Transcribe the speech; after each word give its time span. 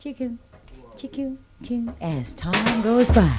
chicken, 0.00 0.38
chicken, 0.96 1.38
chicken, 1.62 1.94
as 2.00 2.32
time 2.32 2.80
goes 2.80 3.10
by. 3.10 3.30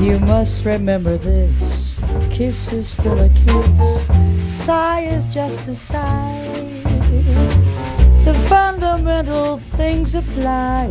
You 0.00 0.18
must 0.20 0.64
remember 0.64 1.18
this. 1.18 1.94
Kiss 2.30 2.72
is 2.72 2.88
still 2.88 3.18
a 3.20 3.28
kiss. 3.28 4.64
Sigh 4.64 5.00
is 5.00 5.34
just 5.34 5.68
a 5.68 5.74
sigh. 5.74 6.48
The 8.24 8.34
fundamental 8.48 9.58
things 9.76 10.14
apply 10.14 10.90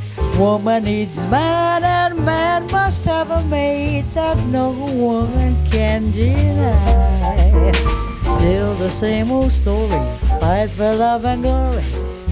Woman 0.41 0.85
needs 0.85 1.15
man, 1.27 1.83
and 1.83 2.25
man 2.25 2.65
must 2.71 3.05
have 3.05 3.29
a 3.29 3.43
mate 3.43 4.05
that 4.15 4.35
no 4.47 4.71
woman 4.71 5.55
can 5.69 6.09
deny. 6.09 7.71
Still 8.23 8.73
the 8.73 8.89
same 8.89 9.31
old 9.31 9.51
story, 9.51 10.01
fight 10.39 10.71
for 10.71 10.95
love 10.95 11.25
and 11.25 11.43
glory, 11.43 11.83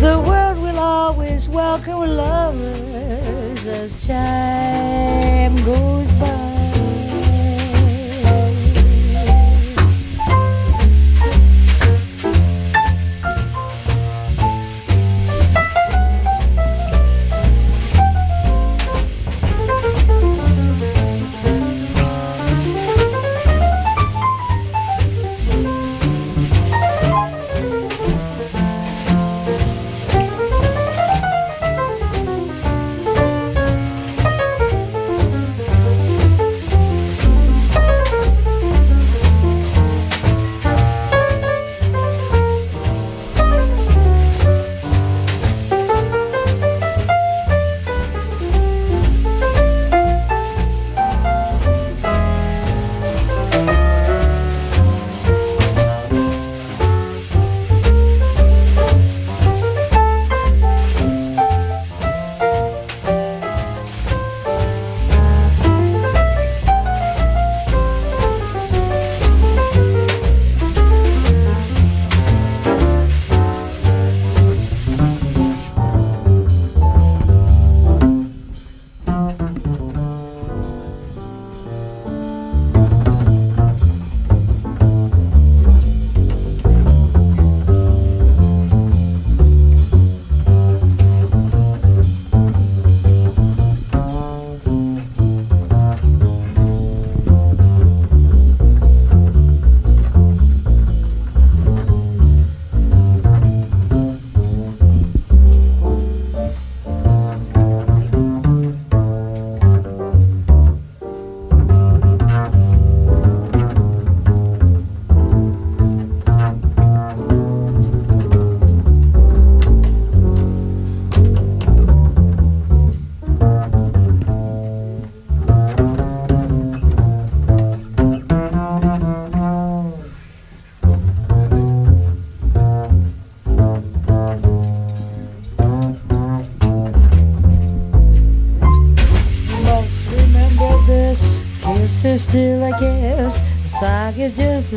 The 0.00 0.20
world 0.26 0.58
will 0.58 0.80
always 0.80 1.48
welcome 1.48 2.00
lovers 2.00 3.64
as 3.64 4.04
time 4.08 5.54
goes 5.64 6.10
by. 6.14 6.45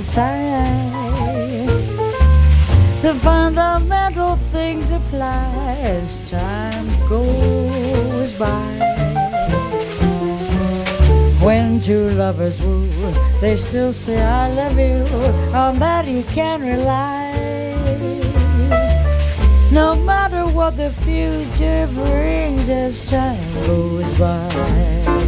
Sigh. 0.02 1.66
The 3.02 3.14
fundamental 3.16 4.36
things 4.52 4.90
apply 4.92 5.78
as 5.82 6.30
time 6.30 6.88
goes 7.08 8.34
by. 8.38 8.80
When 11.42 11.80
two 11.80 12.10
lovers 12.10 12.62
woo, 12.62 12.88
they 13.42 13.56
still 13.56 13.94
say 13.94 14.22
I 14.22 14.50
love 14.54 14.78
you. 14.78 15.06
On 15.56 15.80
that 15.80 16.06
you 16.08 16.24
can 16.24 16.62
rely. 16.62 17.30
No 19.72 19.96
matter 19.96 20.46
what 20.48 20.76
the 20.78 20.92
future 20.92 21.88
brings 21.94 22.70
as 22.70 23.10
time 23.10 23.54
goes 23.66 24.20
by. 24.20 25.19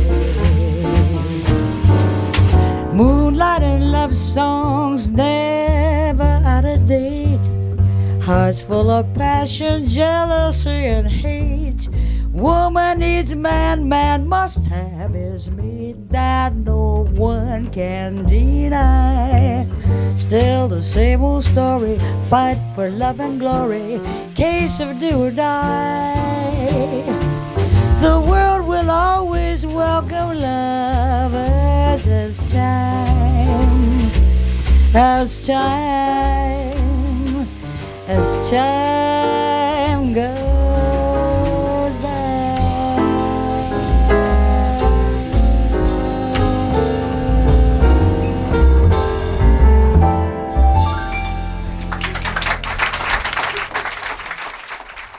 Love 4.12 4.18
songs 4.18 5.10
never 5.10 6.42
out 6.46 6.66
of 6.66 6.86
date. 6.86 7.40
Hearts 8.22 8.62
full 8.62 8.90
of 8.90 9.14
passion, 9.14 9.88
jealousy, 9.88 10.70
and 10.70 11.08
hate. 11.08 11.88
Woman 12.34 13.00
needs 13.00 13.34
man, 13.36 13.88
man 13.88 14.28
must 14.28 14.66
have 14.66 15.13
his 15.13 15.50
mate 15.50 16.10
that 16.10 16.54
no 16.54 17.08
one 17.16 17.68
can 17.68 18.25
deny. 18.25 19.66
Still 20.18 20.68
the 20.68 20.84
same 20.84 21.24
old 21.24 21.46
story, 21.46 21.98
fight 22.30 22.60
for 22.75 22.90
love 22.90 23.22
and 23.22 23.40
glory, 23.40 24.02
case 24.36 24.81
of 24.81 25.00
do 25.00 25.24
or 25.24 25.31
die. 25.31 27.04
The 28.02 28.19
world 28.19 28.68
will 28.68 28.92
always 28.92 29.66
welcome 29.66 30.38
lovers 30.42 32.07
as 32.07 32.38
time, 32.52 33.20
as 34.94 35.48
time, 35.48 37.48
as 38.08 38.50
time 38.50 40.14
goes 40.14 41.96
by. 42.04 42.20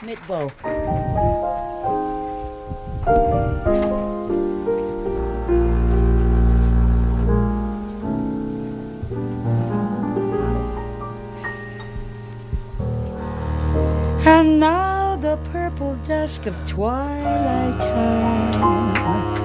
Meatball 0.03 0.51
And 14.25 14.61
now 14.61 15.17
the 15.17 15.35
purple 15.51 15.95
dusk 16.07 16.45
of 16.45 16.55
twilight 16.65 17.77
time 17.81 19.41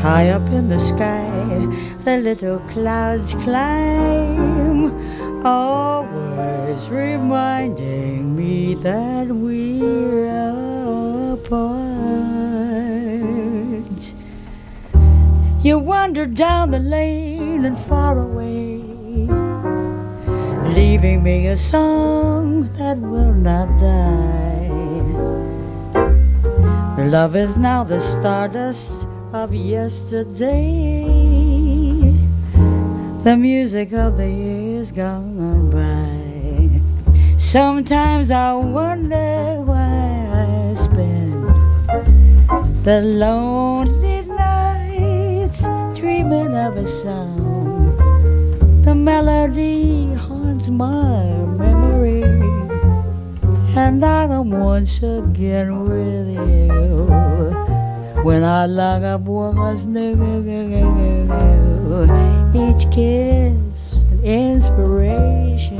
High 0.00 0.30
up 0.30 0.48
in 0.48 0.68
the 0.68 0.80
sky, 0.80 1.66
the 2.04 2.16
little 2.16 2.60
clouds 2.70 3.34
climb, 3.44 4.94
always 5.44 6.88
reminding 6.88 8.34
me 8.34 8.76
that 8.76 9.28
we're 9.28 11.34
apart. 11.34 11.81
You 15.62 15.78
wander 15.78 16.26
down 16.26 16.72
the 16.72 16.80
lane 16.80 17.64
and 17.64 17.78
far 17.86 18.18
away, 18.18 18.78
leaving 20.74 21.22
me 21.22 21.46
a 21.46 21.56
song 21.56 22.68
that 22.78 22.98
will 22.98 23.32
not 23.32 23.68
die. 23.78 24.70
Love 26.98 27.36
is 27.36 27.56
now 27.56 27.84
the 27.84 28.00
stardust 28.00 29.06
of 29.32 29.54
yesterday, 29.54 31.04
the 33.22 33.36
music 33.36 33.92
of 33.92 34.16
the 34.16 34.28
years 34.28 34.90
gone 34.90 35.70
by. 35.70 36.80
Sometimes 37.38 38.32
I 38.32 38.54
wonder 38.54 39.62
why 39.64 40.26
I 40.42 40.74
spend 40.74 41.46
the 42.84 43.00
lonely 43.00 44.11
dreaming 46.22 46.56
of 46.56 46.76
a 46.76 46.86
song. 46.86 47.96
The 48.84 48.94
melody 48.94 50.14
haunts 50.14 50.68
my 50.68 51.24
memory, 51.58 52.22
and 53.76 54.04
I 54.04 54.24
am 54.24 54.50
once 54.50 55.02
again 55.02 55.88
with 55.88 56.28
you. 56.28 57.06
When 58.22 58.44
our 58.44 58.68
love 58.68 59.26
was 59.26 59.84
new, 59.84 60.14
each 62.54 62.88
kiss 62.92 63.94
an 64.12 64.24
inspiration. 64.24 65.74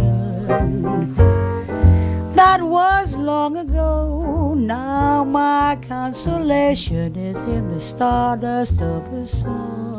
That 2.35 2.61
was 2.63 3.15
long 3.15 3.59
ago. 3.59 4.55
Now 4.55 5.23
my 5.23 5.79
consolation 5.87 7.15
is 7.15 7.37
in 7.47 7.69
the 7.69 7.79
stardust 7.79 8.81
of 8.83 9.07
a 9.13 9.25
song 9.25 9.92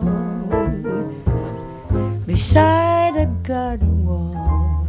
beside 2.33 3.15
a 3.15 3.27
garden 3.43 4.07
wall. 4.07 4.87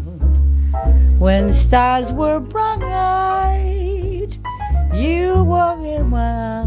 When 1.19 1.53
stars 1.53 2.11
were 2.11 2.41
bright, 2.41 4.31
you 4.95 5.45
were 5.45 5.79
in 5.85 6.09
my 6.09 6.63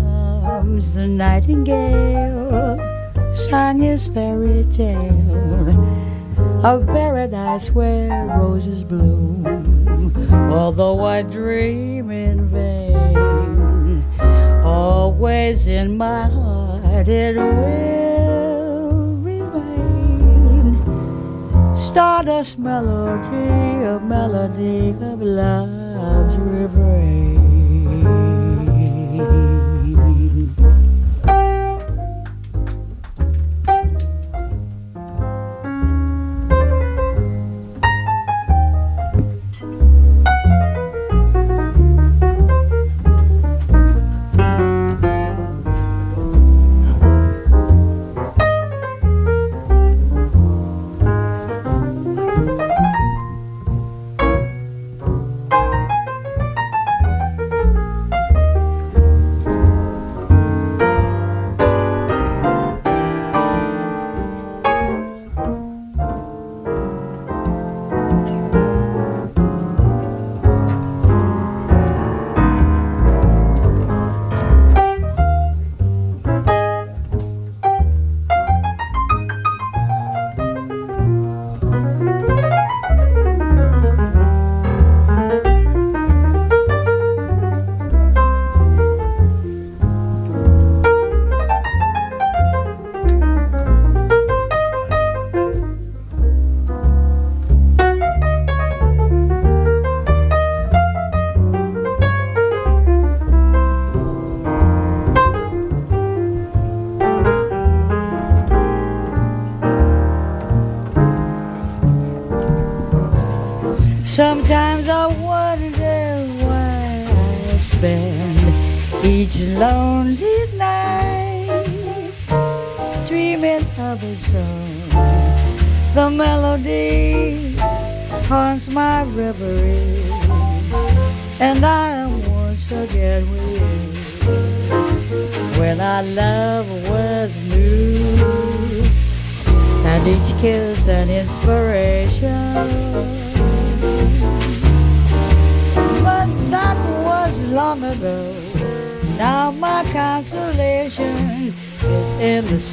arms. 0.54 0.94
The 0.94 1.08
nightingale 1.08 2.78
sang 3.34 3.80
his 3.80 4.06
fairy 4.06 4.66
tale 4.72 5.72
of 6.64 6.86
paradise 6.86 7.72
where 7.72 8.28
roses 8.38 8.84
bloom. 8.84 9.48
Although 10.52 11.04
I 11.04 11.24
dream 11.24 12.12
in 12.12 12.50
vain, 12.50 14.06
always 14.64 15.68
in 15.68 15.98
my 15.98 16.28
heart 16.28 17.08
it 17.08 17.36
will. 17.36 18.17
Stardust 21.98 22.60
melody, 22.60 23.84
a 23.84 24.00
melody 24.00 24.92
of 25.02 25.20
love's 25.20 26.38
refrain. 26.38 27.47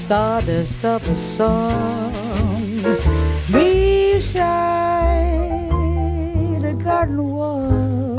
Stardust 0.04 0.84
of 0.84 1.00
a 1.08 1.16
song 1.16 2.12
beside 3.50 4.42
a 6.62 6.75
garden 6.75 7.30
wall. 7.30 8.14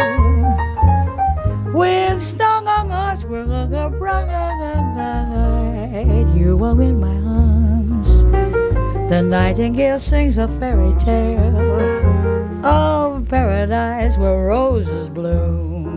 When 1.73 2.19
stung 2.19 2.67
on 2.67 2.89
us, 2.89 3.23
bright. 3.23 3.45
You 6.33 6.63
are 6.63 6.81
in 6.81 6.99
my 6.99 7.17
arms. 7.43 8.23
The 9.11 9.21
nightingale 9.21 9.99
sings 9.99 10.39
a 10.39 10.47
fairy 10.59 10.97
tale 10.97 12.65
of 12.65 13.29
paradise 13.29 14.17
where 14.17 14.47
roses 14.47 15.09
bloom 15.09 15.95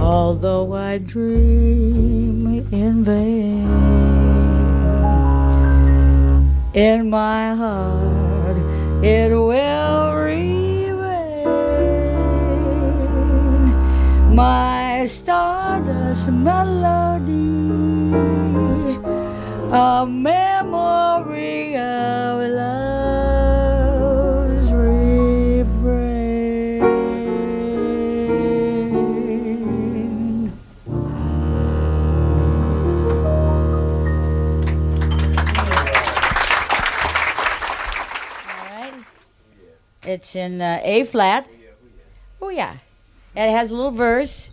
although 0.00 0.72
I 0.72 0.98
dream 0.98 2.66
in 2.72 3.04
vain. 3.04 4.21
In 6.74 7.10
my 7.10 7.54
heart 7.54 8.56
it 9.04 9.30
will 9.30 10.14
remain 10.14 11.44
my 14.34 15.04
stardust 15.06 16.30
melody 16.30 17.36
a 19.70 20.06
memory 20.06 21.76
of 21.76 22.40
love's 22.40 22.71
It's 40.32 40.36
in 40.36 40.62
uh, 40.62 40.80
A 40.82 41.04
flat. 41.04 41.46
Oh, 42.40 42.48
yeah. 42.48 42.76
It 43.36 43.50
has 43.50 43.70
a 43.70 43.76
little 43.76 43.90
verse. 43.90 44.50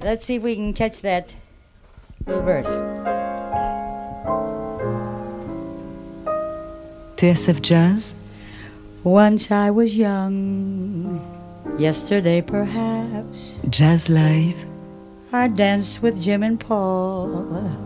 Let's 0.00 0.24
see 0.24 0.36
if 0.36 0.42
we 0.42 0.54
can 0.54 0.72
catch 0.72 1.02
that 1.02 1.34
little 2.24 2.42
verse. 2.42 2.66
TSF 7.20 7.60
Jazz, 7.60 8.14
Once 9.02 9.50
I 9.50 9.70
was 9.70 9.94
young, 9.94 11.20
yesterday 11.78 12.40
perhaps, 12.40 13.58
Jazz 13.68 14.08
Live, 14.08 14.56
I 15.34 15.48
danced 15.48 16.00
with 16.00 16.18
Jim 16.18 16.42
and 16.42 16.58
Paul 16.58 17.83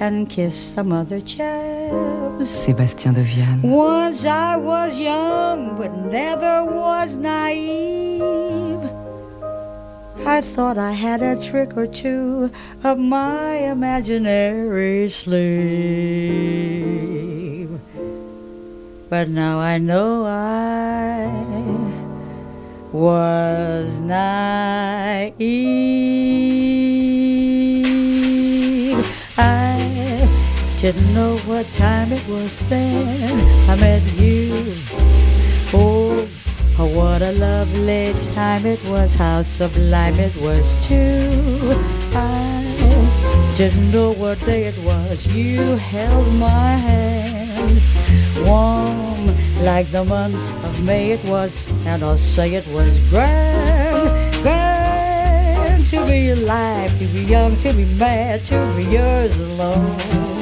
and 0.00 0.28
kiss 0.28 0.74
some 0.74 0.92
other 0.92 1.20
chaps. 1.20 2.48
Sébastien 2.48 3.12
de 3.12 3.22
Vienne. 3.22 3.60
Once 3.62 4.24
I 4.24 4.56
was 4.56 4.98
young, 4.98 5.76
but 5.76 5.94
never 6.10 6.64
was 6.64 7.16
naive. 7.16 8.80
I 10.26 10.40
thought 10.40 10.78
I 10.78 10.92
had 10.92 11.22
a 11.22 11.36
trick 11.40 11.76
or 11.76 11.86
two 11.86 12.50
up 12.82 12.98
my 12.98 13.56
imaginary 13.56 15.08
sleeve. 15.10 15.40
But 19.10 19.28
now 19.28 19.58
I 19.58 19.78
know 19.78 20.24
I 20.24 21.28
was 22.92 24.00
naive. 24.00 25.40
Didn't 30.80 31.12
know 31.12 31.36
what 31.44 31.66
time 31.74 32.10
it 32.10 32.26
was 32.26 32.58
then 32.70 33.68
I 33.68 33.76
met 33.76 34.02
you. 34.14 34.48
Oh, 35.74 36.26
what 36.78 37.20
a 37.20 37.32
lovely 37.32 38.14
time 38.32 38.64
it 38.64 38.82
was, 38.88 39.14
how 39.14 39.42
sublime 39.42 40.18
it 40.18 40.34
was 40.36 40.72
too. 40.86 41.76
I 42.14 42.64
didn't 43.58 43.92
know 43.92 44.12
what 44.12 44.40
day 44.46 44.64
it 44.64 44.78
was, 44.78 45.26
you 45.26 45.60
held 45.76 46.26
my 46.36 46.72
hand. 46.88 47.78
Warm 48.48 49.36
like 49.62 49.90
the 49.90 50.06
month 50.06 50.64
of 50.64 50.82
May 50.82 51.10
it 51.10 51.22
was, 51.26 51.68
and 51.84 52.02
I'll 52.02 52.16
say 52.16 52.54
it 52.54 52.66
was 52.68 52.98
grand, 53.10 54.34
grand 54.42 55.86
to 55.88 56.06
be 56.06 56.30
alive, 56.30 56.98
to 56.98 57.04
be 57.04 57.24
young, 57.24 57.54
to 57.56 57.70
be 57.74 57.84
mad, 57.96 58.46
to 58.46 58.74
be 58.78 58.84
yours 58.84 59.36
alone. 59.38 60.39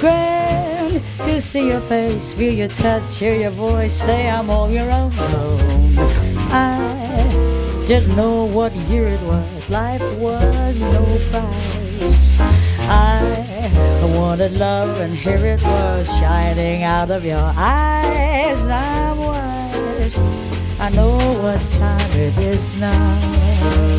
Grand 0.00 1.02
to 1.24 1.40
see 1.40 1.68
your 1.68 1.80
face, 1.80 2.32
feel 2.32 2.52
your 2.52 2.68
touch, 2.68 3.18
hear 3.18 3.34
your 3.34 3.50
voice, 3.50 3.92
say 3.92 4.28
I'm 4.30 4.48
all 4.48 4.70
your 4.70 4.88
own. 4.90 5.12
I 6.50 7.84
didn't 7.86 8.14
know 8.14 8.44
what 8.44 8.72
year 8.90 9.08
it 9.08 9.20
was, 9.22 9.68
life 9.68 10.02
was 10.18 10.80
no 10.80 11.04
prize. 11.30 12.40
I 12.88 14.14
wanted 14.16 14.52
love, 14.56 15.00
and 15.00 15.12
here 15.14 15.44
it 15.44 15.62
was 15.62 16.06
shining 16.20 16.84
out 16.84 17.10
of 17.10 17.24
your 17.24 17.52
eyes. 17.56 18.68
I'm 18.68 19.18
wise, 19.18 20.18
I 20.78 20.90
know 20.90 21.18
what 21.42 21.60
time 21.72 22.10
it 22.12 22.38
is 22.38 22.78
now. 22.80 23.97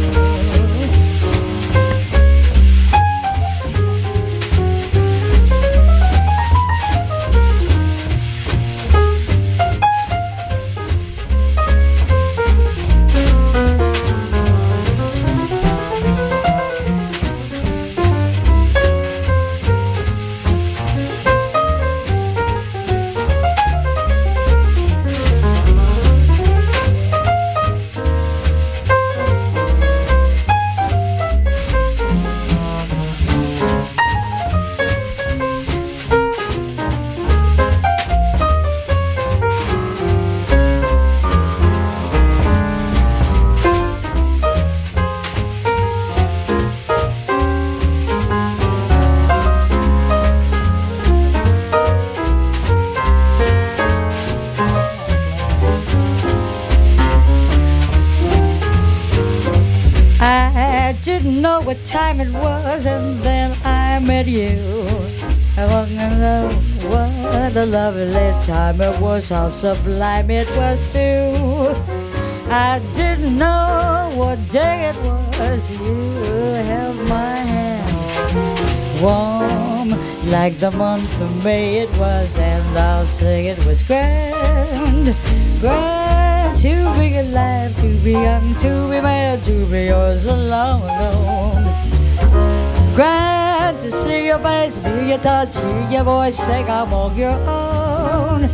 How 69.29 69.49
sublime 69.49 70.31
it 70.31 70.47
was 70.57 70.79
too. 70.91 71.75
I 72.49 72.81
didn't 72.95 73.37
know 73.37 74.11
what 74.15 74.37
day 74.49 74.89
it 74.89 74.95
was, 75.03 75.69
you 75.69 75.93
held 76.65 76.97
my 77.07 77.37
hand. 77.53 79.01
Warm 79.01 79.89
like 80.31 80.59
the 80.59 80.71
month 80.71 81.21
of 81.21 81.43
May 81.43 81.79
it 81.79 81.89
was, 81.99 82.35
and 82.37 82.77
I'll 82.77 83.05
say 83.05 83.47
it 83.47 83.63
was 83.65 83.83
grand, 83.83 85.15
grand 85.59 86.57
to 86.59 86.73
be 86.97 87.17
alive, 87.17 87.75
to 87.81 87.89
be 88.03 88.13
young, 88.13 88.55
to 88.55 88.89
be 88.89 88.99
mad, 89.01 89.43
to 89.43 89.65
be 89.67 89.85
yours 89.85 90.25
alone, 90.25 90.81
alone. 90.81 91.65
Grand 92.95 93.79
to 93.81 93.91
see 93.91 94.25
your 94.27 94.39
face, 94.39 94.75
feel 94.77 95.03
your 95.03 95.19
touch, 95.19 95.55
hear 95.57 95.89
your 95.91 96.03
voice, 96.03 96.37
say 96.37 96.63
I'm 96.63 96.91
all 96.93 97.13
your 97.13 97.37
own. 97.47 98.49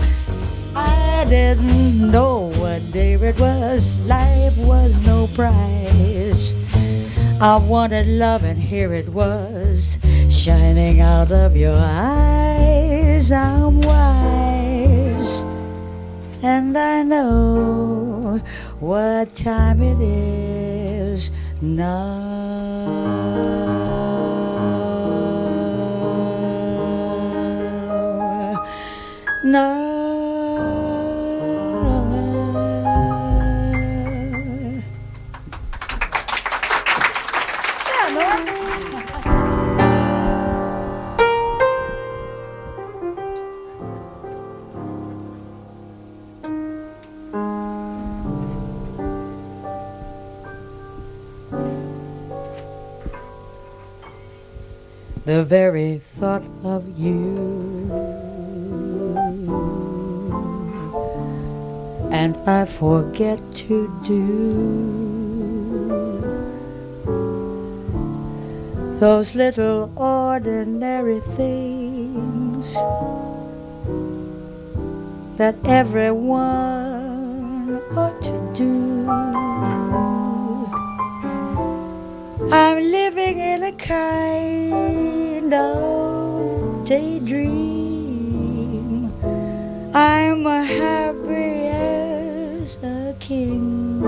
Didn't 1.30 2.12
know 2.12 2.52
what 2.60 2.92
day 2.92 3.14
it 3.14 3.40
was, 3.40 4.00
life 4.02 4.56
was 4.58 5.00
no 5.08 5.28
prize. 5.34 6.54
I 7.42 7.58
wanted 7.58 8.08
love, 8.08 8.44
and 8.44 8.60
here 8.60 8.94
it 8.94 9.10
was, 9.10 9.98
shining 10.30 11.02
out 11.02 11.32
of 11.32 11.58
your 11.58 11.78
eyes. 11.78 13.32
I'm 13.32 13.82
wise, 13.82 15.40
and 16.44 16.78
I 16.78 17.02
know 17.02 18.40
what 18.80 19.36
time 19.36 19.82
it 19.82 20.00
is 20.00 21.32
now. 21.60 22.06
Now. 29.44 29.85
the 55.26 55.44
very 55.44 55.98
thought 55.98 56.44
of 56.64 57.00
you. 57.00 57.92
And 62.12 62.38
I 62.48 62.66
forget 62.66 63.40
to 63.66 64.02
do 64.06 64.86
those 69.00 69.34
little 69.34 69.92
ordinary 69.96 71.22
things 71.22 72.72
that 75.38 75.56
everyone 75.66 76.46
ought 77.98 78.22
to 78.22 78.52
do. 78.54 79.10
I'm 82.54 82.78
living 82.78 83.40
in 83.40 83.64
a 83.64 83.72
kind 83.74 85.15
of 85.54 86.86
daydream. 86.86 88.32
I'm 89.94 90.46
happy 90.46 91.68
as 91.68 92.78
a 92.84 93.16
king 93.20 94.04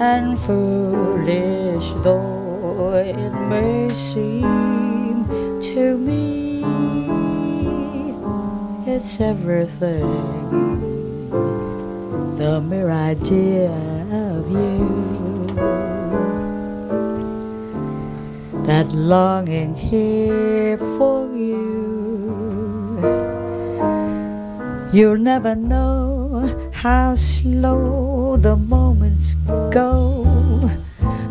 and 0.00 0.38
foolish 0.38 1.92
though 2.02 2.94
it 2.94 3.32
may 3.48 3.88
seem 3.90 5.26
to 5.60 5.96
me 5.98 6.32
it's 8.84 9.20
everything. 9.20 10.02
The 12.36 12.60
mere 12.60 12.90
idea 12.90 13.70
of 14.10 14.50
you, 14.50 15.21
that 18.72 18.88
longing 18.94 19.74
here 19.74 20.78
for 20.96 21.28
you. 21.36 21.60
You'll 24.94 25.18
never 25.18 25.54
know 25.54 26.70
how 26.72 27.14
slow 27.14 28.38
the 28.38 28.56
moments 28.56 29.34
go 29.80 30.24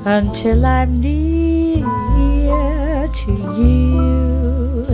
until 0.05 0.59
I'm 0.67 1.01
near 1.01 1.81
to 3.21 3.33
you. 3.59 4.85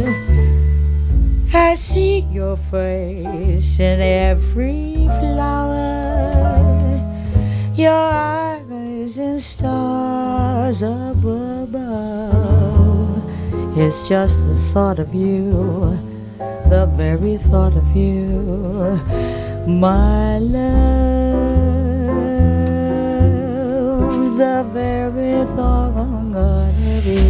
I 1.53 1.75
see 1.75 2.19
your 2.39 2.55
face 2.55 3.77
in 3.77 3.99
every 3.99 5.09
flower, 5.19 6.95
your 7.75 7.91
eyes 7.91 9.17
and 9.17 9.41
stars. 9.41 10.81
It's 13.79 14.09
just 14.09 14.39
the 14.39 14.55
thought 14.73 14.97
of 14.97 15.13
you, 15.13 15.51
the 16.67 16.87
very 16.95 17.37
thought 17.37 17.75
of 17.77 17.95
you, 17.95 18.99
my 19.67 20.39
love, 20.39 20.57
the 24.35 24.65
very 24.73 25.45
thought 25.55 25.95
of 26.35 27.05
you. 27.05 27.21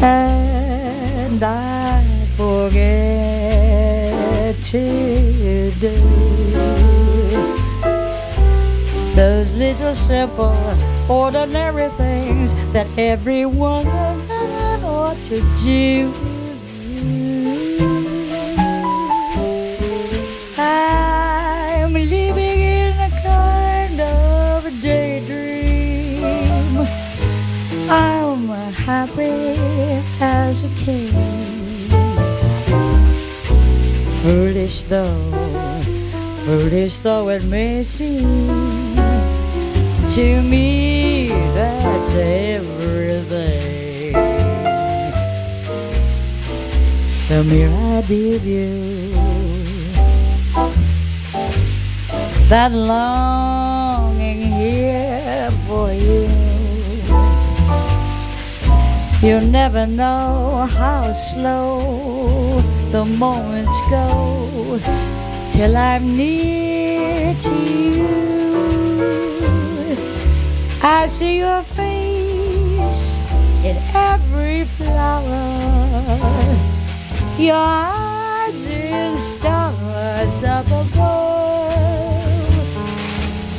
and 0.00 1.42
I 1.42 2.04
forget 2.36 2.94
to 4.62 5.72
do 5.80 5.98
those 9.16 9.52
little 9.54 9.96
simple, 9.96 10.56
ordinary 11.08 11.88
things 11.98 12.27
that 12.72 12.86
every 12.98 13.46
woman 13.46 14.20
ought 14.84 15.16
to 15.26 15.40
do. 15.62 16.12
I'm 20.58 21.92
living 21.94 22.60
in 22.60 22.94
a 22.98 23.10
kind 23.22 24.00
of 24.00 24.82
daydream. 24.82 26.24
I'm 27.88 28.48
happy 28.88 29.56
as 30.20 30.64
a 30.64 30.68
king. 30.84 31.12
Foolish 34.22 34.82
though, 34.82 35.30
foolish 36.44 36.96
though 36.98 37.30
it 37.30 37.44
may 37.44 37.82
seem, 37.82 38.26
to 40.10 40.42
me 40.42 41.17
everything. 42.18 44.12
The 47.28 47.44
mere 47.44 47.70
idea 47.98 48.36
of 48.36 48.44
you, 48.44 49.12
that 52.48 52.72
longing 52.72 54.40
here 54.40 55.50
for 55.66 55.92
you. 55.92 56.28
You'll 59.20 59.50
never 59.50 59.86
know 59.86 60.66
how 60.70 61.12
slow 61.12 62.62
the 62.92 63.04
moments 63.04 63.78
go 63.90 64.78
till 65.50 65.76
I'm 65.76 66.16
near 66.16 67.34
to 67.34 67.54
you. 67.94 68.28
I 70.82 71.06
see 71.08 71.38
your 71.38 71.62
face 71.62 71.97
in 73.64 73.76
every 73.94 74.64
flower, 74.64 75.44
your 77.38 77.54
eyes 77.54 78.64
in 78.66 79.16
stars 79.16 80.44
up 80.44 80.66
above. 80.66 80.96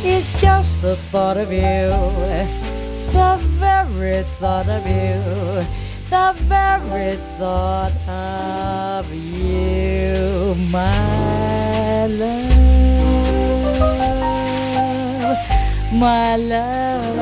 It's 0.04 0.40
just 0.42 0.82
the 0.82 0.96
thought 0.96 1.38
of 1.38 1.52
you 1.52 2.60
the 3.12 3.38
very 3.58 4.24
thought 4.40 4.68
of 4.70 4.86
you, 4.86 5.66
the 6.10 6.34
very 6.48 7.16
thought 7.38 7.92
of 8.08 9.12
you, 9.14 10.56
my 10.72 12.06
love, 12.06 12.29
my 15.92 16.36
love. 16.36 17.18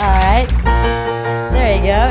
All 0.00 0.14
right, 0.14 0.46
there 1.52 1.76
you 1.76 1.82
go. 1.82 2.02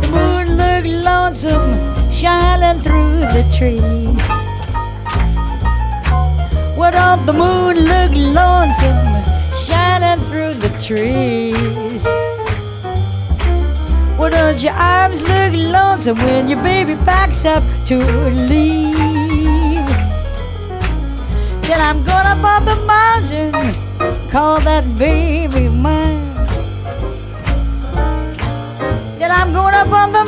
The 0.00 0.08
moon 0.10 0.56
looked 0.56 0.88
lonesome 1.04 2.10
shining 2.10 2.80
through 2.82 3.20
the 3.32 3.44
trees. 3.56 4.31
What 6.92 7.16
don't 7.16 7.24
the 7.26 7.32
moon 7.32 7.76
look 7.88 8.12
lonesome 8.36 9.24
shining 9.64 10.22
through 10.26 10.52
the 10.60 10.68
trees? 10.78 12.04
What 14.18 14.32
don't 14.32 14.62
your 14.62 14.74
arms 14.74 15.22
look 15.22 15.54
lonesome 15.54 16.18
when 16.18 16.50
your 16.50 16.62
baby 16.62 16.94
backs 17.06 17.46
up 17.46 17.62
to 17.86 17.96
leave? 17.96 19.88
Then 21.66 21.80
I'm 21.80 22.04
going 22.04 22.26
up 22.26 22.44
on 22.44 22.66
the 22.66 22.76
mountain, 22.84 23.52
call 24.30 24.60
that 24.60 24.84
baby 24.98 25.70
mine. 25.70 26.20
Said 29.16 29.30
I'm 29.30 29.54
going 29.54 29.74
up 29.74 29.88
on 29.88 30.12
the 30.12 30.21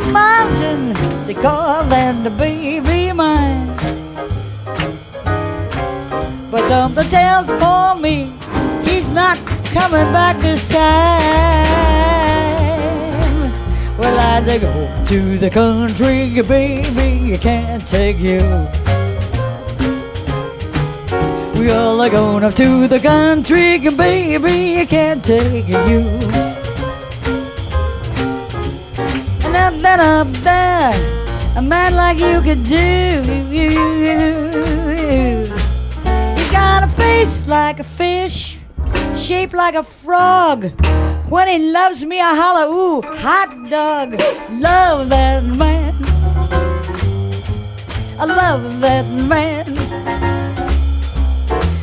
Something 6.95 7.11
tells 7.11 7.49
for 7.49 7.97
me. 8.01 8.31
He's 8.85 9.09
not 9.09 9.37
coming 9.75 10.13
back 10.13 10.41
this 10.41 10.69
time. 10.69 10.79
Well, 13.99 14.17
I 14.17 14.41
to 14.45 14.61
go 14.61 15.05
to 15.07 15.39
the 15.39 15.51
country 15.51 16.41
Baby, 16.43 17.19
you 17.27 17.37
can't 17.37 17.85
take 17.85 18.21
you. 18.21 18.39
We 21.59 21.73
all 21.73 22.01
are 22.01 22.11
going 22.11 22.45
up 22.45 22.55
to 22.55 22.87
the 22.87 23.01
country 23.01 23.81
Baby, 23.81 24.79
you 24.79 24.87
can't 24.87 25.25
take 25.25 25.67
you. 25.67 26.05
Nothing 29.51 29.85
up 29.85 30.29
there 30.45 30.95
a 31.57 31.63
man 31.63 31.97
like 31.97 32.19
you 32.19 32.41
could 32.41 32.63
do. 32.63 34.74
Like 37.47 37.79
a 37.79 37.85
fish, 37.85 38.59
shaped 39.15 39.53
like 39.53 39.75
a 39.75 39.85
frog. 39.85 40.73
When 41.29 41.47
he 41.47 41.59
loves 41.73 42.03
me, 42.05 42.19
I 42.19 42.35
holler, 42.35 42.73
ooh, 42.73 43.03
hot 43.03 43.69
dog. 43.69 44.15
Love 44.51 45.11
that 45.11 45.45
man. 45.45 45.95
I 48.19 48.25
love 48.25 48.81
that 48.81 49.07
man. 49.07 49.67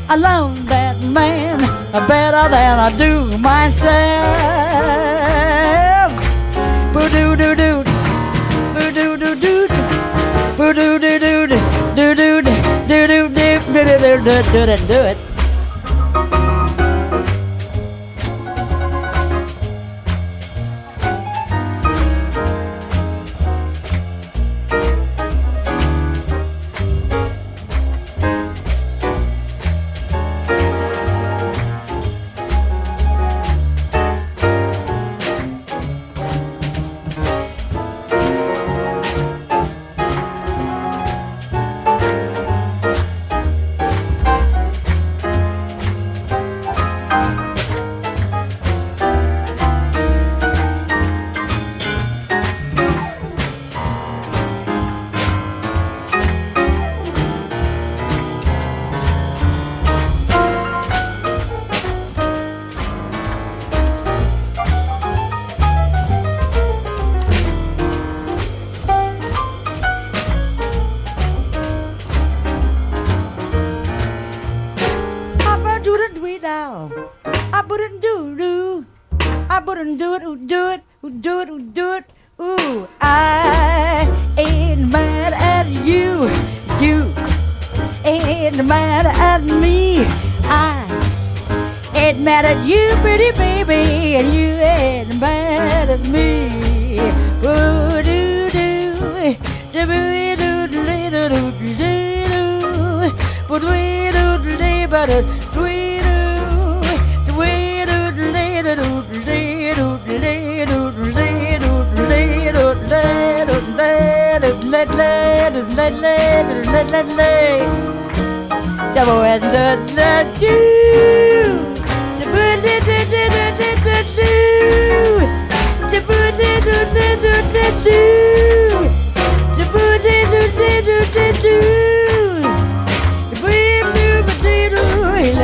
I 0.09 0.15
love 0.15 0.67
that 0.67 0.99
man 1.03 1.59
better 2.07 2.49
than 2.49 2.79
I 2.79 2.97
do 2.97 3.37
myself. 3.37 4.01
Boo 6.91 7.07
doo 7.09 7.35
doo 7.35 7.55
doo, 7.55 7.83
boo 8.73 8.91
doo 8.91 9.15
doo 9.15 9.35
doo, 9.35 9.67
boo 10.57 10.73
doo 10.73 10.97
doo 10.99 11.19
doo, 11.19 11.47
doo 11.95 12.15
doo 12.15 12.41
doo 12.41 12.51
doo 12.87 13.07
doo 13.07 13.07
doo 13.07 13.29
doo 13.29 13.87
doo 13.99 14.43
doo 14.51 14.65
doo 14.65 14.77
do 14.87 15.30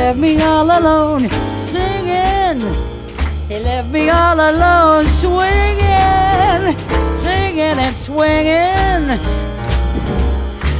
let 0.08 0.16
me 0.16 0.40
all 0.40 0.64
alone. 0.64 1.28
Singing 1.56 2.60
He 3.48 3.58
left 3.60 3.90
me 3.90 4.08
all 4.08 4.40
alone 4.40 5.06
swinging 5.06 6.87
swinging 7.58 7.78
and 7.80 7.98
swinging, 7.98 9.18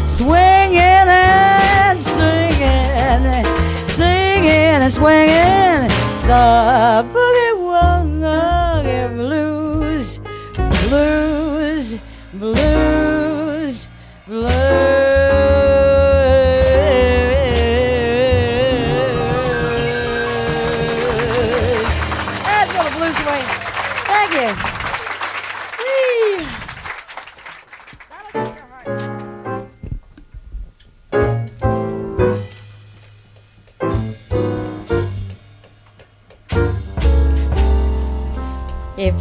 swinging 0.06 0.78
and 0.78 2.00
singing, 2.00 3.44
singing 3.88 4.46
and 4.46 4.92
swinging. 4.92 5.88
The 6.28 7.04
boogie 7.12 7.54
woogie 7.58 9.16
blues, 9.16 10.20
blues, 10.88 11.96
blues, 12.32 13.88
blues. 14.28 14.97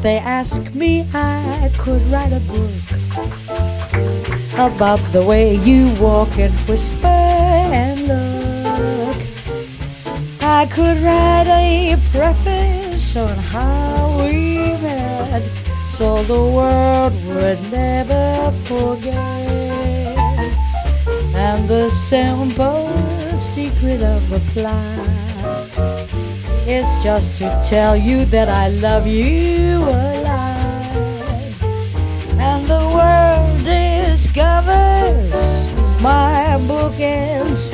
They 0.07 0.19
ask 0.19 0.73
me, 0.73 1.05
I 1.13 1.69
could 1.77 2.01
write 2.03 2.31
a 2.31 2.39
book 2.51 2.85
about 4.53 5.01
the 5.11 5.21
way 5.21 5.55
you 5.69 5.93
walk 5.99 6.31
and 6.39 6.53
whisper 6.69 7.07
and 7.07 7.97
look. 8.07 9.17
I 10.39 10.65
could 10.75 10.97
write 10.99 11.49
a 11.49 11.97
preface 12.13 13.17
on 13.17 13.35
how 13.55 14.23
we 14.23 14.79
met 14.85 15.43
so 15.97 16.23
the 16.23 16.43
world 16.57 17.13
would 17.27 17.61
never 17.69 18.53
forget. 18.63 19.17
And 21.35 21.67
the 21.67 21.89
simple 21.89 22.87
secret 23.35 24.01
of 24.01 24.31
a 24.31 24.39
plot 24.53 25.16
it's 26.69 27.01
just 27.01 27.37
to 27.37 27.47
tell 27.65 27.95
you 27.95 28.25
that 28.25 28.49
I 28.49 28.67
love 28.67 29.07
you 29.07 29.79
alive. 29.83 31.63
And 32.37 32.65
the 32.67 32.85
world 32.93 33.63
discovers 33.63 35.31
my 36.01 36.57
book 36.67 36.99
ends 36.99 37.69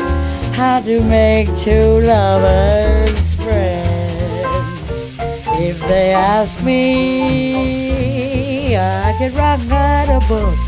how 0.55 0.79
to 0.81 1.01
make 1.01 1.47
two 1.57 2.01
lovers 2.01 3.33
friends. 3.33 3.83
If 5.59 5.79
they 5.87 6.13
ask 6.13 6.61
me, 6.63 7.97
I 8.77 9.15
could 9.17 9.33
write 9.33 10.09
a 10.09 10.19
book 10.27 10.59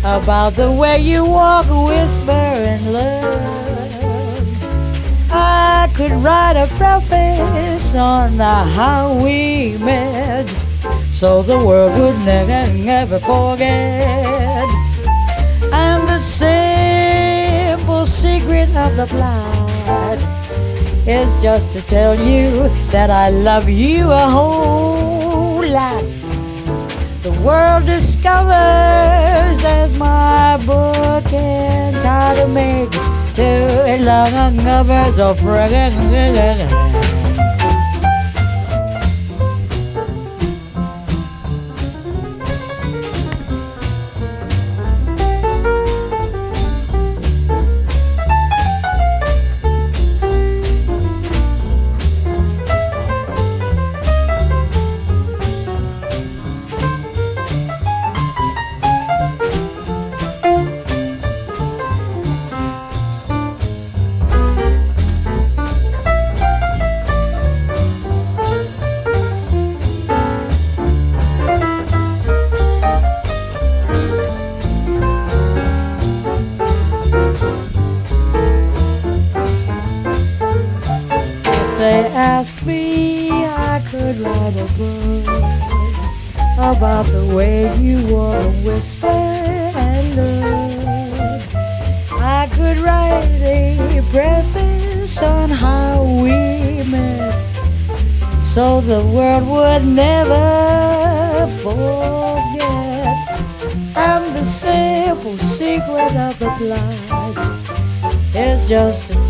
about 0.00 0.54
the 0.54 0.72
way 0.72 0.98
you 1.00 1.26
walk, 1.26 1.66
whisper, 1.66 2.30
and 2.30 2.92
love. 2.92 3.63
I 5.54 5.88
could 5.94 6.12
write 6.24 6.56
a 6.56 6.66
preface 6.76 7.94
on 7.94 8.38
how 8.38 9.14
we 9.22 9.76
met 9.78 10.48
so 11.12 11.42
the 11.42 11.58
world 11.64 11.92
would 11.98 12.18
never, 12.24 12.72
never 12.74 13.18
forget. 13.20 14.66
And 15.72 16.08
the 16.08 16.18
simple 16.18 18.04
secret 18.04 18.68
of 18.84 18.96
the 18.96 19.06
plot 19.06 20.18
is 21.06 21.28
just 21.42 21.72
to 21.74 21.80
tell 21.82 22.14
you 22.14 22.68
that 22.90 23.10
I 23.10 23.30
love 23.30 23.68
you 23.68 24.10
a 24.10 24.26
whole 24.36 25.64
lot. 25.78 26.04
The 27.22 27.32
world 27.46 27.86
discovers 27.86 29.58
as 29.64 29.96
my 29.98 30.56
book 30.66 31.32
ends 31.32 32.02
how 32.02 32.34
to 32.34 32.48
make 32.48 32.92
two 33.34 33.42
long 34.04 34.56
numbers 34.56 35.18
of 35.18 35.40
reggae. 35.40 36.83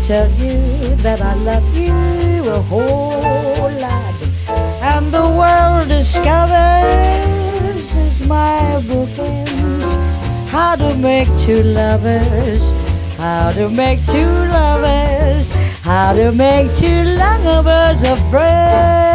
Tell 0.07 0.29
you 0.33 0.59
that 0.97 1.19
I 1.19 1.33
love 1.33 1.65
you 1.75 1.91
a 2.47 2.61
whole 2.61 3.71
lot. 3.81 4.15
And 4.83 5.11
the 5.11 5.27
world 5.39 5.89
discovers 5.89 6.53
as 8.05 8.27
my 8.27 8.83
book 8.87 9.09
ends 9.17 9.95
how 10.51 10.75
to 10.75 10.95
make 10.97 11.27
two 11.39 11.63
lovers, 11.63 12.69
how 13.17 13.51
to 13.53 13.67
make 13.67 14.05
two 14.05 14.29
lovers, 14.53 15.49
how 15.81 16.13
to 16.13 16.31
make 16.31 16.67
two 16.75 17.03
lovers 17.17 18.03
afraid. 18.03 19.14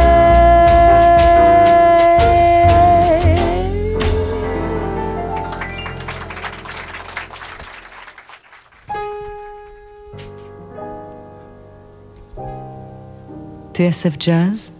TSF 13.80 14.18
Jazz, 14.18 14.72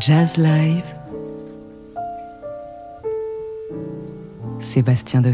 Jazz 0.00 0.36
Live, 0.36 0.82
Sébastien 4.58 5.20
de 5.20 5.30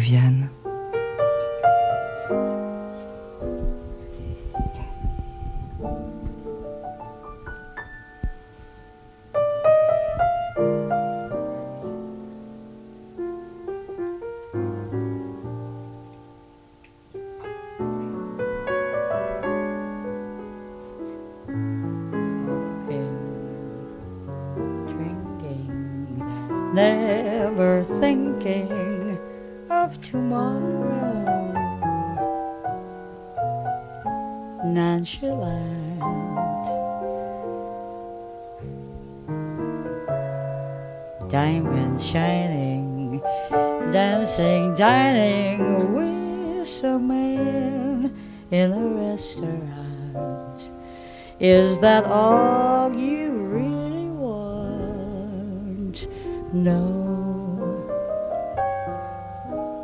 No. 56.53 57.85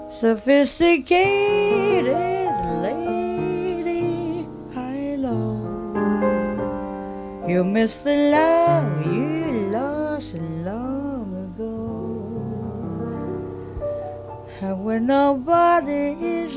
Sophisticated 0.09 2.07
lady, 2.81 4.48
I 4.74 5.16
know 5.16 5.61
you 7.46 7.64
miss 7.64 7.98
the 7.98 8.16
love 8.31 9.07
you 9.07 9.68
lost 9.72 10.33
long 10.35 11.35
ago. 11.53 11.74
And 14.62 14.85
when 14.85 15.07
nobody 15.07 16.16
is 16.18 16.57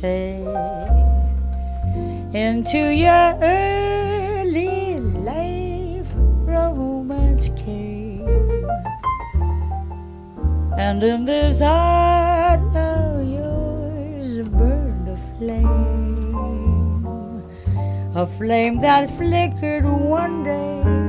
say 0.00 0.40
into 2.32 2.78
your 2.78 3.36
early 3.42 4.98
life 4.98 6.10
romance 6.46 7.50
came, 7.50 8.26
and 10.78 11.02
in 11.02 11.26
this 11.26 11.60
heart 11.60 12.62
of 12.74 13.28
yours 13.28 14.48
burned 14.48 15.08
a 15.08 15.18
flame, 15.36 17.04
a 18.14 18.26
flame 18.26 18.80
that 18.80 19.10
flickered 19.18 19.84
one 19.84 20.42
day 20.42 20.99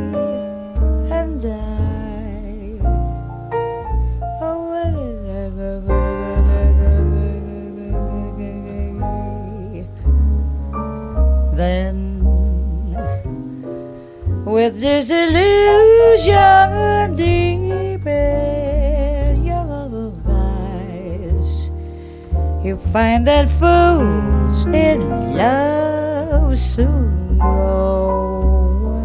find 22.92 23.26
that 23.26 23.50
fools 23.50 24.66
in 24.66 25.00
love 25.38 26.58
soon 26.60 27.38
grow 27.38 29.00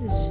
wise. 0.00 0.30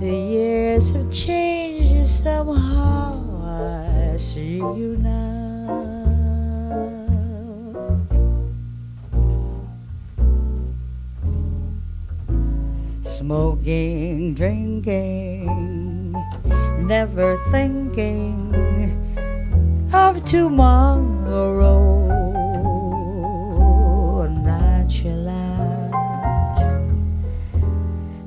The 0.00 0.10
years 0.10 0.92
have 0.92 1.12
changed 1.12 1.92
you 1.92 2.04
somehow. 2.04 3.20
I 3.44 4.16
see 4.16 4.56
you 4.56 4.96
now. 4.96 5.12
Smoking, 13.02 14.32
drinking, 14.32 16.14
never 16.80 17.36
thinking 17.50 18.43
of 20.04 20.22
tomorrow. 20.24 22.04
Nonchalant 24.44 25.94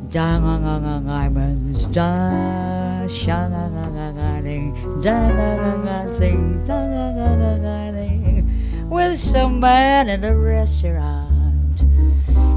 diamonds, 0.09 1.85
da 1.85 3.05
shanganganganing, 3.05 4.73
dangangangating, 5.03 6.65
dangangangating, 6.65 8.89
with 8.89 9.19
some 9.19 9.59
man 9.59 10.09
in 10.09 10.23
a 10.23 10.35
restaurant. 10.35 11.83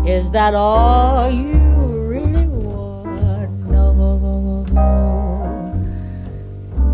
Is 0.06 0.30
that 0.30 0.54
all 0.54 1.30
you 1.30 1.69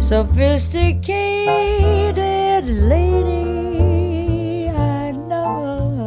Sophisticated 0.07 2.69
lady, 2.69 4.71
I 4.71 5.11
know. 5.11 5.99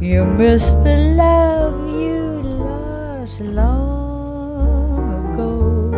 You 0.00 0.24
miss 0.24 0.70
the 0.80 0.96
love 1.18 1.76
you 1.90 2.40
lost 2.42 3.42
long 3.42 5.34
ago. 5.34 5.92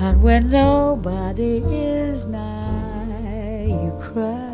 And 0.00 0.22
when 0.22 0.48
nobody 0.48 1.58
is 1.58 2.24
nigh, 2.24 3.66
you 3.68 3.92
cry. 4.00 4.48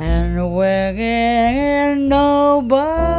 And 0.00 0.52
when 0.52 2.08
nobody 2.08 3.09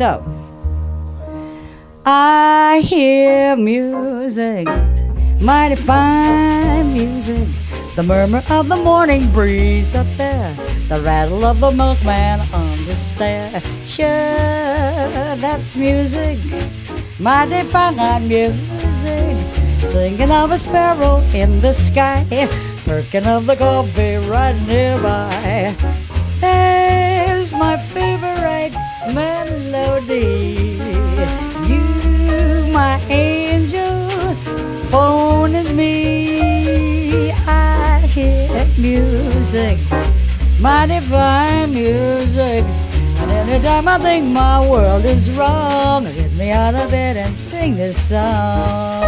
So, 0.00 0.24
I 2.06 2.80
hear 2.82 3.54
music, 3.54 4.66
mighty 5.42 5.76
fine 5.76 6.94
music. 6.94 7.46
The 7.96 8.02
murmur 8.02 8.42
of 8.48 8.68
the 8.70 8.76
morning 8.76 9.30
breeze 9.30 9.94
up 9.94 10.06
there, 10.16 10.54
the 10.88 11.02
rattle 11.02 11.44
of 11.44 11.60
the 11.60 11.70
milkman 11.70 12.40
on 12.54 12.84
the 12.86 12.96
stair. 12.96 13.60
Sure, 13.84 15.36
that's 15.36 15.76
music, 15.76 16.38
mighty 17.18 17.60
fine 17.68 18.26
music. 18.26 19.36
Singing 19.82 20.30
of 20.30 20.50
a 20.50 20.58
sparrow 20.58 21.18
in 21.34 21.60
the 21.60 21.74
sky, 21.74 22.24
perking 22.86 23.26
of 23.26 23.44
the 23.44 23.54
coffee 23.54 24.16
right 24.16 24.56
nearby. 24.66 25.76
My 40.60 40.86
divine 40.86 41.72
music. 41.72 42.64
And 42.64 43.30
anytime 43.30 43.88
I 43.88 43.98
think 43.98 44.26
my 44.26 44.68
world 44.68 45.04
is 45.04 45.30
wrong, 45.30 46.04
get 46.04 46.32
me 46.32 46.50
out 46.50 46.74
of 46.74 46.90
bed 46.90 47.16
and 47.16 47.36
sing 47.36 47.76
this 47.76 47.96
song. 48.08 48.99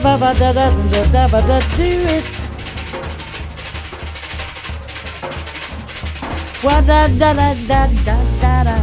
Ba 0.00 0.16
ba 0.16 0.32
da 0.38 0.52
da 0.52 0.66
da 0.92 1.02
da 1.12 1.22
ba 1.32 1.40
da 1.48 1.58
do 1.76 1.88
it. 2.16 2.24
Wa 6.62 6.80
da 6.88 7.08
da 7.20 7.32
da 7.38 7.48
da 7.70 7.80
da 8.06 8.16
da 8.42 8.54
da. 8.68 8.76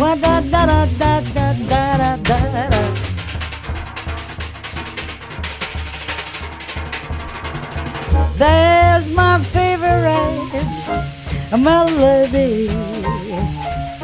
Wa 0.00 0.14
da 0.22 0.34
da 0.52 0.62
da 0.66 0.86
da 1.00 1.12
da 1.34 1.46
da 1.70 1.82
da 1.96 2.16
da 2.28 2.38
da. 2.52 2.80
There's 8.36 9.08
my 9.10 9.38
favorite 9.54 10.52
melody. 11.66 12.68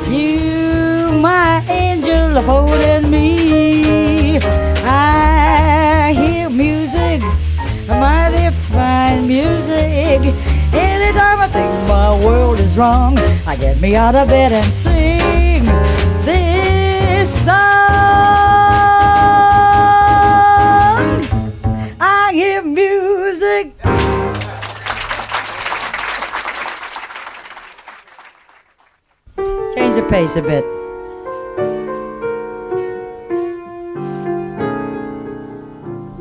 You, 0.09 1.13
my 1.21 1.63
angel, 1.69 2.41
holding 2.43 3.11
me. 3.11 4.39
I 4.85 5.18
music. 9.87 10.35
Anytime 10.73 11.41
I 11.41 11.49
think 11.49 11.89
my 11.89 12.25
world 12.25 12.61
is 12.61 12.77
wrong, 12.77 13.19
I 13.47 13.57
get 13.57 13.81
me 13.81 13.97
out 13.97 14.15
of 14.15 14.29
bed 14.29 14.53
and 14.53 14.73
sing 14.73 15.65
this 16.25 17.31
song. 17.45 17.57
I 22.01 22.31
hear 22.33 22.63
music. 22.63 23.75
Change 29.75 29.97
the 29.97 30.07
pace 30.09 30.37
a 30.37 30.43
bit. 30.43 30.65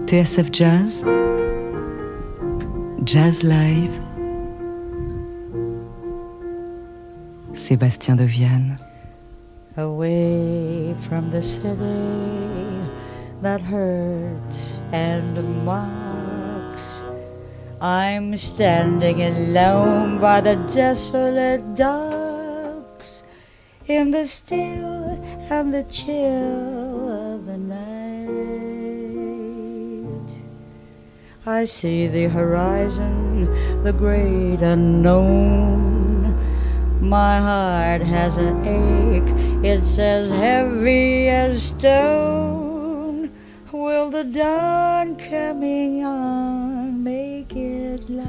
TSF 0.07 0.51
Jazz, 0.51 1.03
Jazz 3.07 3.41
Live, 3.41 4.01
Sébastien 7.53 8.17
de 8.17 8.25
Vienne. 8.25 8.77
away 9.77 10.93
from 10.99 11.31
the 11.31 11.41
city 11.41 12.83
that 13.41 13.61
hurts 13.61 14.79
and 14.91 15.63
mocks. 15.63 16.99
I'm 17.79 18.35
standing 18.35 19.21
alone 19.21 20.19
by 20.19 20.41
the 20.41 20.57
desolate 20.75 21.75
docks 21.75 23.23
in 23.87 24.11
the 24.11 24.27
still 24.27 25.17
and 25.49 25.73
the 25.73 25.83
chill 25.83 26.86
I 31.47 31.63
see 31.63 32.07
the 32.07 32.27
horizon, 32.27 33.81
the 33.81 33.93
great 33.93 34.59
unknown. 34.61 36.35
My 36.99 37.39
heart 37.39 38.01
has 38.01 38.35
an 38.35 38.67
ache, 38.67 39.63
it's 39.63 39.97
as 39.97 40.29
heavy 40.29 41.29
as 41.29 41.67
stone. 41.67 43.31
Will 43.71 44.09
the 44.09 44.25
dawn 44.25 45.15
coming 45.15 46.03
on 46.03 47.01
make 47.01 47.55
it 47.55 48.09
light? 48.09 48.27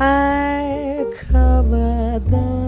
I 0.00 1.06
cover 1.30 2.18
the 2.18 2.63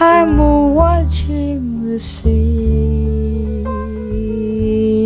I'm 0.00 0.38
watching 0.74 1.84
the 1.84 1.98
sea 1.98 3.64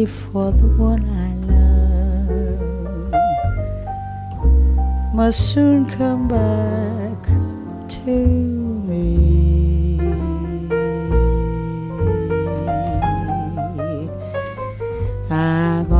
for 0.07 0.53
the 0.53 0.66
one 0.76 1.03
I 1.07 1.34
love. 1.49 3.14
Must 5.14 5.53
soon 5.53 5.86
come 5.86 6.28
back 6.28 7.26
to 8.05 8.11
me. 8.86 9.99
I'm 15.30 15.93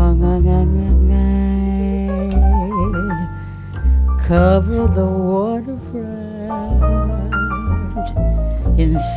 cover 4.33 4.87
the 4.87 5.05
waterfront 5.05 5.72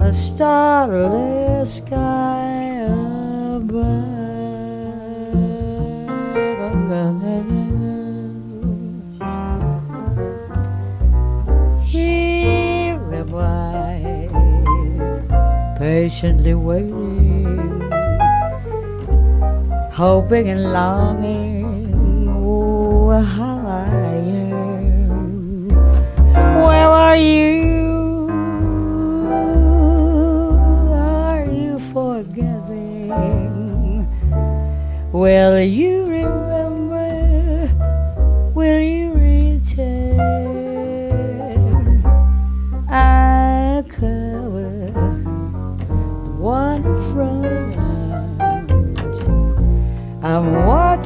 a 0.00 0.12
starless 0.12 1.76
sky 1.76 2.84
above. 3.56 4.16
Here 11.84 13.00
am 13.20 13.34
I, 13.34 14.28
patiently 15.78 16.54
waiting, 16.54 17.17
hoping 19.98 20.48
and 20.48 20.72
longing. 20.72 22.30
Oh, 22.30 23.10
how 23.20 23.58
I 23.66 24.14
am. 24.14 25.68
Where 26.62 26.90
are 27.06 27.16
you? 27.16 28.30
Are 30.94 31.44
you 31.46 31.80
forgetting? 31.92 33.50
Will 35.10 35.58
you 35.58 36.04
remember? 36.06 37.10
Will 38.54 38.80
you 38.80 38.97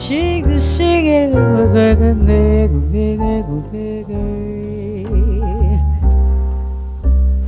watching 0.02 0.48
the 0.48 0.58
singing 0.58 1.32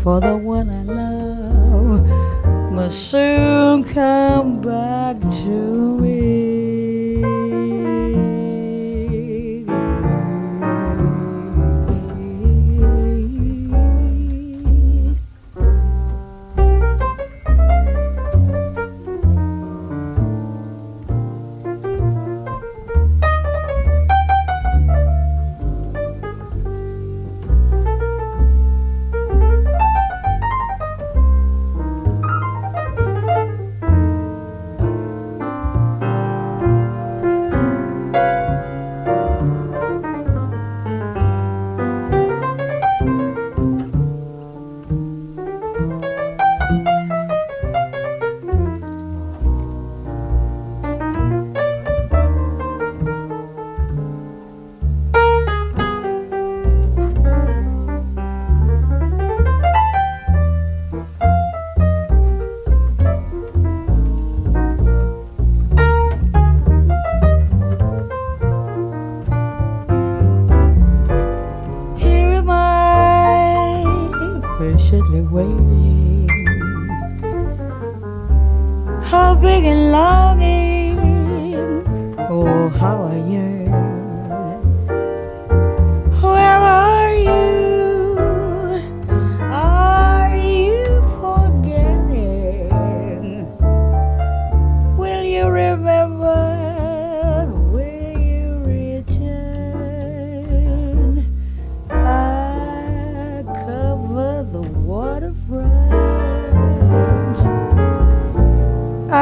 for 0.03 0.21
the 0.21 0.37
one 0.37 0.69
I 0.71 0.83
love 0.83 2.73
must 2.73 3.11
soon 3.11 3.83
come 3.83 4.61
back 4.61 5.14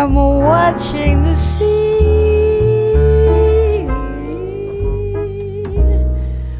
I'm 0.02 0.16
watching 0.16 1.22
the 1.22 1.36
sea 1.36 1.76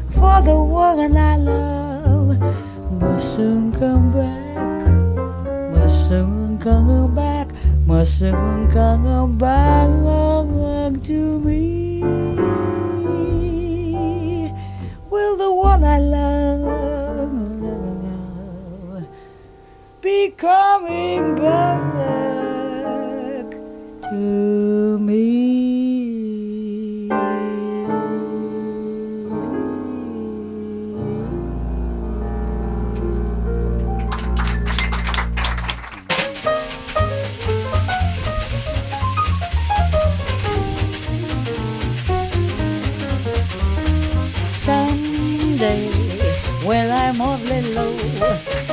for 0.07 0.41
the 0.41 0.55
one 0.63 1.17
I 1.17 1.35
love 1.35 2.39
must 2.89 3.35
soon 3.35 3.73
come 3.73 4.13
back, 4.13 4.87
must 5.73 6.07
soon 6.07 6.57
come 6.57 7.13
back, 7.13 7.49
must 7.85 8.19
soon 8.19 8.71
come 8.71 9.37
back. 9.37 9.73
To 11.03 11.39
me. 11.39 12.01
Will 15.09 15.35
the 15.35 15.51
one 15.53 15.83
I 15.83 15.97
love 15.99 17.33
be 20.01 20.29
coming 20.29 21.35
back 21.35 21.92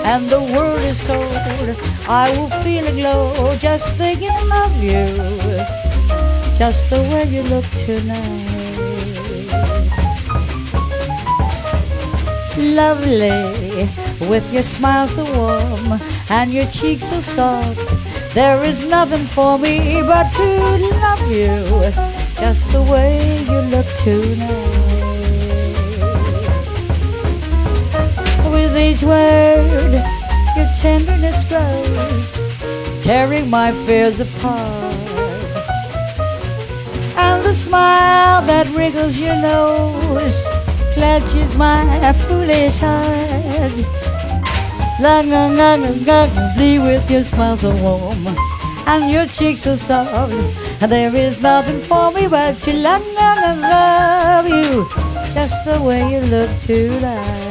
and 0.05 0.29
the 0.29 0.41
world 0.41 0.83
is 0.83 1.01
cold, 1.03 1.77
I 2.09 2.31
will 2.37 2.51
feel 2.63 2.87
a 2.87 2.93
glow 2.93 3.57
just 3.57 3.93
thinking 3.95 4.31
of 4.65 4.83
you, 4.83 5.07
just 6.59 6.91
the 6.91 7.01
way 7.11 7.25
you 7.25 7.43
look 7.43 7.65
tonight. 7.87 8.61
Lovely, 12.57 13.89
with 14.29 14.53
your 14.53 14.63
smile 14.63 15.09
so 15.09 15.25
warm 15.37 16.01
and 16.29 16.53
your 16.53 16.67
cheeks 16.67 17.05
so 17.05 17.21
soft. 17.21 17.79
There 18.35 18.63
is 18.65 18.85
nothing 18.87 19.25
for 19.25 19.59
me 19.59 20.03
but 20.03 20.31
to 20.35 20.47
love 21.01 21.31
you, 21.31 21.93
just 22.39 22.71
the 22.73 22.83
way 22.83 23.43
you 23.45 23.61
look 23.75 23.87
tonight. 23.99 24.90
Each 28.81 29.03
word, 29.03 29.93
your 30.57 30.69
tenderness 30.81 31.45
grows, 31.45 33.05
tearing 33.05 33.51
my 33.51 33.73
fears 33.85 34.21
apart. 34.21 34.95
And 37.17 37.45
the 37.45 37.53
smile 37.53 38.41
that 38.47 38.67
wrinkles 38.75 39.19
your 39.19 39.37
nose 39.37 40.47
clutches 40.95 41.57
my 41.57 42.13
foolish 42.25 42.79
heart. 42.79 43.73
Long, 45.01 45.29
long, 45.29 45.57
long, 45.57 45.83
long, 46.05 46.31
with 46.57 47.11
your 47.11 47.25
smile 47.25 47.57
so 47.57 47.75
warm 47.83 48.27
and 48.87 49.11
your 49.11 49.27
cheeks 49.27 49.63
so 49.63 49.77
soft. 49.77 50.33
And 50.83 50.91
there 50.91 51.15
is 51.15 51.41
nothing 51.43 51.81
for 51.81 52.11
me 52.13 52.27
but 52.27 52.59
to 52.63 52.73
love, 52.75 53.07
love 53.15 54.49
you 54.49 54.89
just 55.35 55.65
the 55.65 55.81
way 55.83 56.01
you 56.13 56.21
look 56.21 56.51
tonight. 56.61 57.50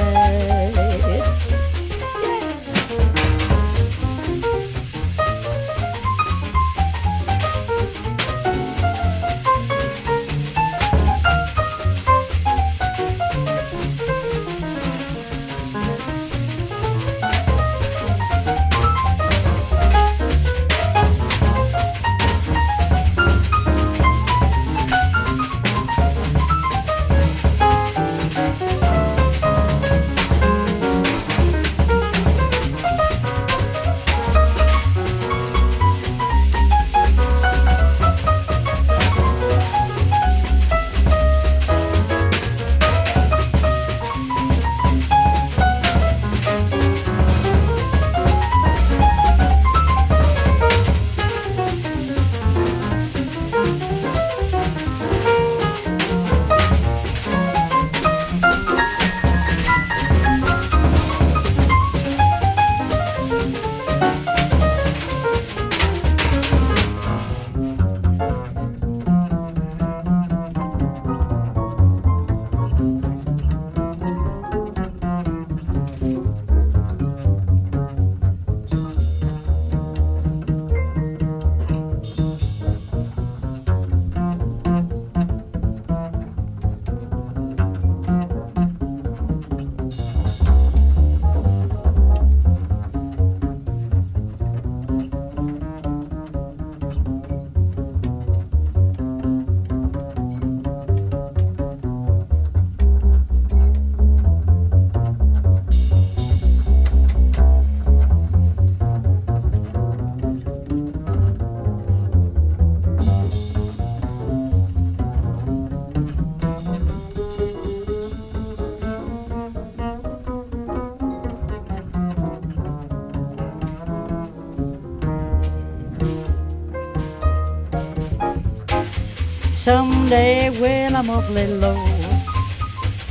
Someday 129.70 130.50
when 130.60 130.96
I'm 130.96 131.12
awfully 131.12 131.46
low 131.46 131.78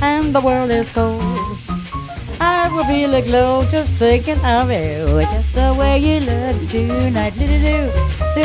and 0.01 0.35
the 0.35 0.41
world 0.41 0.69
is 0.69 0.89
cold, 0.89 1.23
I 2.41 2.67
will 2.67 2.83
feel 2.83 3.15
a 3.15 3.21
glow 3.21 3.63
just 3.71 3.93
thinking 3.93 4.43
of 4.43 4.69
you, 4.69 5.07
just 5.31 5.55
the 5.55 5.73
way 5.79 5.99
you 5.99 6.19
look 6.19 6.59
tonight. 6.67 7.31
Do 7.39 7.47
do 7.47 7.59
do 7.63 7.79
do 8.35 8.43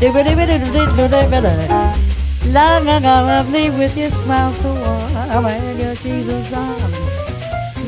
do 0.00 0.12
do 0.12 0.44
do 0.44 0.58
do 0.68 1.08
do 1.08 1.30
do 1.32 1.40
do 1.40 2.52
Long 2.52 2.84
ago, 2.92 3.14
lovely 3.32 3.70
with 3.70 3.96
your 3.96 4.10
smile 4.10 4.52
so 4.52 4.68
warm 4.74 5.46
and 5.46 5.80
your 5.80 5.94
Jesus 5.94 6.52
arm. 6.52 6.92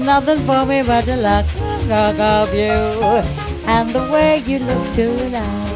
Nothing 0.00 0.40
for 0.46 0.64
me 0.64 0.82
but 0.82 1.04
the 1.04 1.18
luck 1.18 1.44
of 1.92 2.54
you 2.54 2.72
and 3.68 3.90
the 3.90 4.00
way 4.10 4.42
you 4.46 4.60
look 4.60 4.94
tonight. 4.94 5.75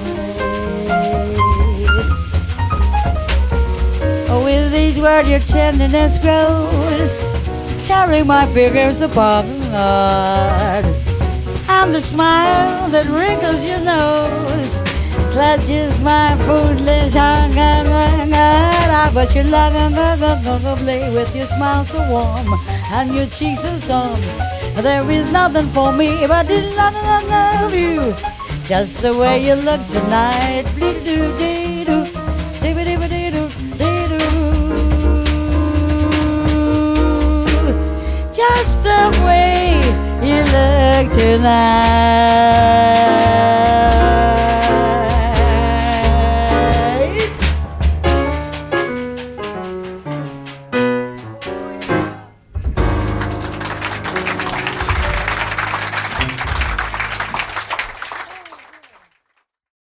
Oh, 4.33 4.45
with 4.45 4.72
these 4.72 5.01
words 5.01 5.28
your 5.28 5.41
tenderness 5.41 6.18
grows, 6.18 7.12
tearing 7.85 8.28
my 8.28 8.47
fingers 8.55 9.01
apart. 9.01 9.45
And 11.68 11.93
the 11.93 12.01
smile 12.01 12.89
that 12.91 13.07
wrinkles 13.07 13.64
your 13.64 13.81
nose 13.81 14.72
clutches 15.33 16.01
my 16.01 16.37
foolish 16.47 17.14
heart. 17.14 17.51
Ah, 19.03 19.11
but 19.12 19.35
you 19.35 19.43
love 19.43 19.74
lovely 19.93 21.01
with 21.12 21.35
your 21.35 21.47
smile 21.47 21.85
so 21.85 21.99
warm 22.09 22.47
and 22.93 23.12
your 23.12 23.26
cheeks 23.26 23.62
so 23.62 23.76
soft. 23.78 24.22
There 24.76 25.11
is 25.11 25.31
nothing 25.33 25.66
for 25.68 25.93
me 25.93 26.26
but 26.28 26.47
to 26.47 26.61
love 26.76 27.74
you, 27.74 28.14
just 28.64 29.03
the 29.03 29.12
way 29.16 29.43
oh. 29.43 29.47
you 29.47 29.55
look 29.62 29.81
tonight. 29.89 31.60
Just 38.41 38.82
the 38.82 39.03
way 39.26 39.76
you 40.22 40.41
look 40.41 41.12
tonight. 41.12 42.70